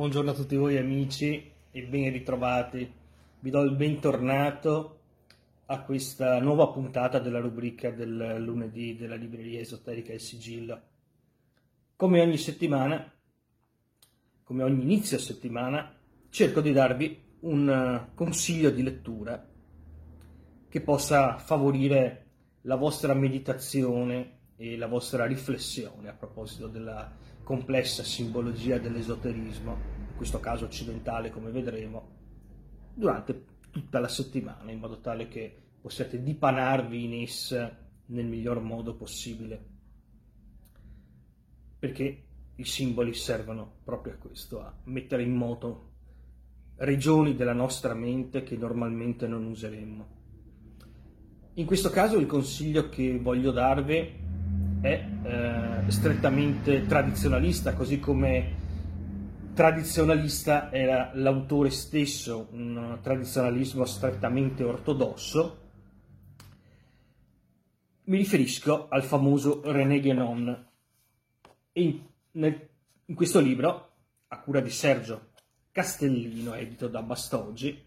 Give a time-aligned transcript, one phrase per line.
[0.00, 2.90] Buongiorno a tutti voi amici e ben ritrovati.
[3.38, 5.00] Vi do il bentornato
[5.66, 10.80] a questa nuova puntata della rubrica del lunedì della libreria esoterica Il Sigillo.
[11.96, 13.12] Come ogni settimana,
[14.42, 15.94] come ogni inizio settimana,
[16.30, 19.46] cerco di darvi un consiglio di lettura
[20.66, 22.24] che possa favorire
[22.62, 29.72] la vostra meditazione e la vostra riflessione a proposito della complessa simbologia dell'esoterismo,
[30.10, 32.08] in questo caso occidentale come vedremo,
[32.94, 37.76] durante tutta la settimana, in modo tale che possiate dipanarvi in essa
[38.06, 39.68] nel miglior modo possibile.
[41.78, 42.24] Perché
[42.56, 45.88] i simboli servono proprio a questo, a mettere in moto
[46.76, 50.18] regioni della nostra mente che normalmente non useremmo.
[51.54, 54.18] In questo caso il consiglio che voglio darvi
[54.80, 58.58] è eh, strettamente tradizionalista, così come
[59.52, 65.58] tradizionalista era l'autore stesso, un tradizionalismo strettamente ortodosso.
[68.04, 70.68] Mi riferisco al famoso René Guénon.
[71.72, 72.00] In,
[72.32, 73.88] in questo libro,
[74.28, 75.28] a cura di Sergio
[75.70, 77.78] Castellino, edito da Bastoggi,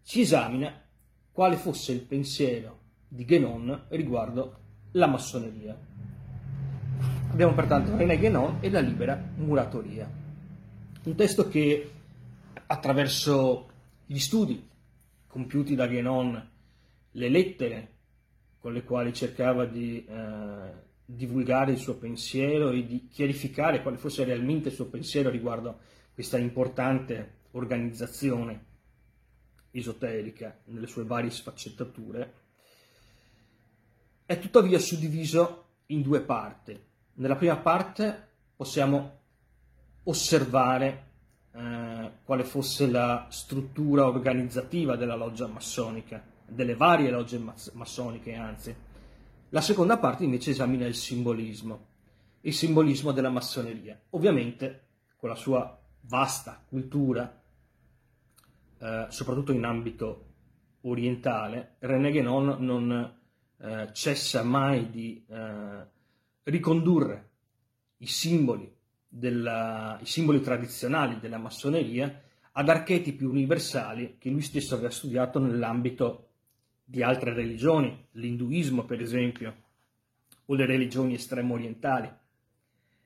[0.00, 0.72] si esamina
[1.30, 4.58] quale fosse il pensiero di Guénon riguardo
[4.92, 5.91] la massoneria.
[7.32, 10.06] Abbiamo pertanto René Guénon e la libera muratoria.
[11.04, 11.90] Un testo che
[12.66, 13.70] attraverso
[14.04, 14.68] gli studi
[15.28, 16.50] compiuti da Guénon,
[17.12, 17.92] le lettere
[18.58, 20.72] con le quali cercava di eh,
[21.06, 25.78] divulgare il suo pensiero e di chiarificare quale fosse realmente il suo pensiero riguardo
[26.12, 28.64] questa importante organizzazione
[29.70, 32.34] esoterica nelle sue varie sfaccettature,
[34.26, 36.90] è tuttavia suddiviso in due parti.
[37.14, 39.20] Nella prima parte possiamo
[40.04, 41.10] osservare
[41.52, 47.38] eh, quale fosse la struttura organizzativa della loggia massonica, delle varie logge
[47.72, 48.74] massoniche anzi.
[49.50, 51.86] La seconda parte invece esamina il simbolismo,
[52.40, 54.86] il simbolismo della massoneria, ovviamente
[55.16, 57.40] con la sua vasta cultura,
[58.78, 60.30] eh, soprattutto in ambito
[60.82, 63.20] orientale, René Guénon non
[63.58, 65.90] eh, cessa mai di eh,
[66.44, 67.30] ricondurre
[67.98, 68.70] i simboli,
[69.08, 72.22] della, i simboli tradizionali della massoneria
[72.52, 76.28] ad archetipi universali che lui stesso aveva studiato nell'ambito
[76.84, 79.56] di altre religioni, l'induismo per esempio,
[80.46, 82.10] o le religioni estremo orientali.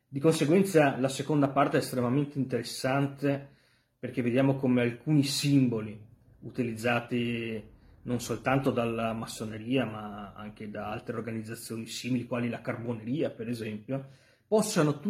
[0.08, 3.54] Di conseguenza la seconda parte è estremamente interessante
[3.98, 5.98] perché vediamo come alcuni simboli
[6.40, 7.62] utilizzati
[8.06, 14.08] non soltanto dalla massoneria ma anche da altre organizzazioni simili quali la carboneria per esempio,
[14.46, 15.00] possano,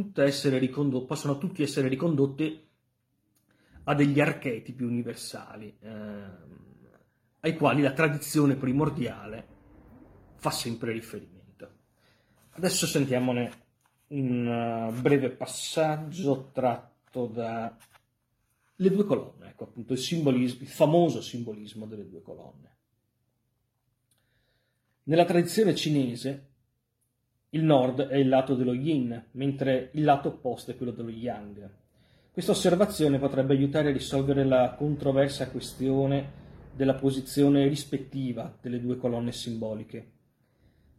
[0.58, 2.64] ricondot- possono tutti essere ricondotti
[3.84, 6.24] a degli archetipi universali eh,
[7.40, 9.54] ai quali la tradizione primordiale
[10.36, 11.70] fa sempre riferimento.
[12.50, 13.64] Adesso sentiamone
[14.08, 17.76] un uh, breve passaggio tratto da
[18.78, 22.74] le due colonne, ecco appunto il, il famoso simbolismo delle due colonne.
[25.09, 26.47] Nella tradizione cinese
[27.50, 31.71] il nord è il lato dello yin, mentre il lato opposto è quello dello yang.
[32.33, 36.44] Questa osservazione potrebbe aiutare a risolvere la controversa questione
[36.75, 40.11] della posizione rispettiva delle due colonne simboliche.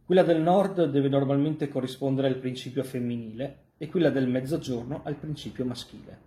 [0.06, 5.66] Quella del nord deve normalmente corrispondere al principio femminile e quella del mezzogiorno al principio
[5.66, 6.18] maschile.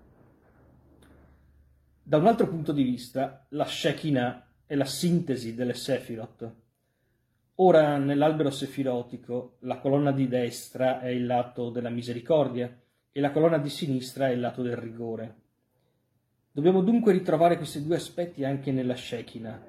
[2.03, 6.59] Da un altro punto di vista, la Shekinah è la sintesi delle Sephiroth,
[7.63, 12.75] Ora nell'albero sefirotico la colonna di destra è il lato della misericordia
[13.11, 15.35] e la colonna di sinistra è il lato del rigore.
[16.51, 19.67] Dobbiamo dunque ritrovare questi due aspetti anche nella Shekinah.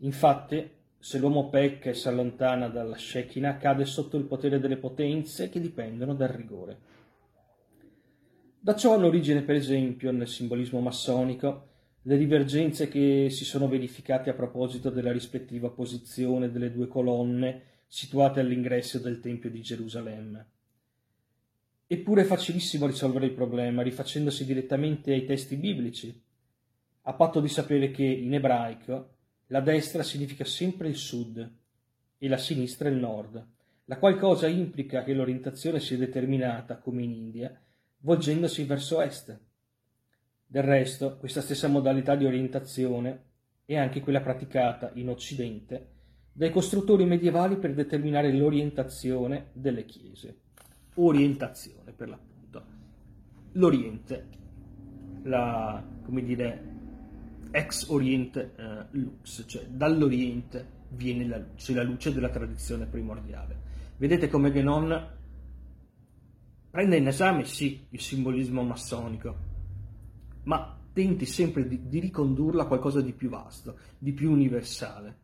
[0.00, 5.48] Infatti, se l'uomo pecca e si allontana dalla Shekinah, cade sotto il potere delle potenze
[5.48, 6.78] che dipendono dal rigore.
[8.60, 11.68] Da ciò hanno origine, per esempio, nel simbolismo massonico,
[12.04, 18.40] le divergenze che si sono verificate a proposito della rispettiva posizione delle due colonne situate
[18.40, 20.46] all'ingresso del Tempio di Gerusalemme.
[21.86, 26.22] Eppure è facilissimo risolvere il problema rifacendosi direttamente ai testi biblici,
[27.02, 29.16] a patto di sapere che in ebraico
[29.48, 31.52] la destra significa sempre il sud
[32.16, 33.44] e la sinistra il nord,
[33.86, 37.60] la qual cosa implica che l'orientazione sia determinata, come in India,
[37.98, 39.38] volgendosi verso est
[40.50, 43.26] del resto, questa stessa modalità di orientazione
[43.64, 45.90] è anche quella praticata in Occidente
[46.32, 50.40] dai costruttori medievali per determinare l'orientazione delle chiese.
[50.94, 52.64] Orientazione, per l'appunto.
[53.52, 54.26] L'Oriente
[55.22, 56.64] la, come dire,
[57.52, 63.68] ex oriente eh, lux, cioè dall'oriente viene la luce, la luce della tradizione primordiale.
[63.98, 65.08] Vedete come Genon
[66.70, 69.49] prende in esame sì il simbolismo massonico,
[70.44, 75.18] ma tenti sempre di, di ricondurlo a qualcosa di più vasto, di più universale.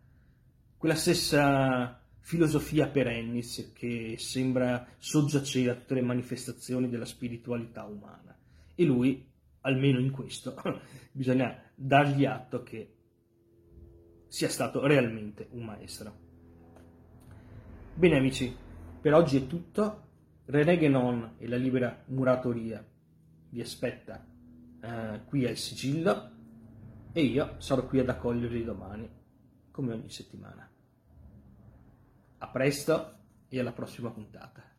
[0.76, 8.36] Quella stessa filosofia perennis che sembra soggiacere a tutte le manifestazioni della spiritualità umana.
[8.74, 9.24] E lui,
[9.60, 10.54] almeno in questo,
[11.12, 12.94] bisogna dargli atto che
[14.28, 16.24] sia stato realmente un maestro.
[17.94, 18.54] Bene amici,
[19.00, 20.02] per oggi è tutto.
[20.46, 22.84] René Guénon e la libera muratoria
[23.48, 24.24] vi aspetta
[24.86, 26.30] eh, qui al sigillo
[27.12, 29.10] e io sarò qui ad accoglierli domani,
[29.70, 30.70] come ogni settimana.
[32.38, 33.18] A presto
[33.48, 34.75] e alla prossima puntata.